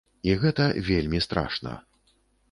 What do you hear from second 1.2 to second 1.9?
страшна.